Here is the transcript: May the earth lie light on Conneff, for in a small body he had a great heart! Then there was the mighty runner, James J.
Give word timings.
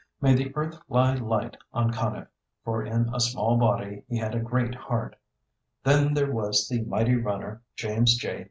May 0.19 0.33
the 0.33 0.51
earth 0.55 0.79
lie 0.89 1.13
light 1.13 1.57
on 1.75 1.91
Conneff, 1.91 2.25
for 2.65 2.83
in 2.83 3.11
a 3.13 3.19
small 3.19 3.55
body 3.55 4.01
he 4.09 4.17
had 4.17 4.33
a 4.33 4.39
great 4.39 4.73
heart! 4.73 5.15
Then 5.83 6.15
there 6.15 6.31
was 6.31 6.67
the 6.67 6.81
mighty 6.85 7.13
runner, 7.15 7.61
James 7.75 8.17
J. 8.17 8.39